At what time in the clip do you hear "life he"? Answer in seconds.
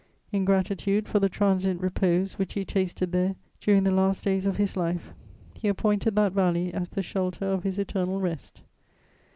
4.75-5.67